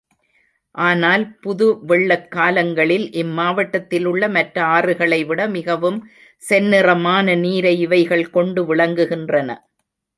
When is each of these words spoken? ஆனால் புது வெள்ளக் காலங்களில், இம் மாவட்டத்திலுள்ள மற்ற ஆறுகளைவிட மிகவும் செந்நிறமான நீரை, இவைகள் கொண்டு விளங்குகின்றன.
ஆனால் 0.75 1.23
புது 1.39 1.77
வெள்ளக் 1.81 2.31
காலங்களில், 2.31 3.05
இம் 3.13 3.33
மாவட்டத்திலுள்ள 3.39 4.29
மற்ற 4.29 4.55
ஆறுகளைவிட 4.71 5.49
மிகவும் 5.49 5.99
செந்நிறமான 6.43 7.37
நீரை, 7.37 7.79
இவைகள் 7.79 8.29
கொண்டு 8.29 8.63
விளங்குகின்றன. 8.65 9.49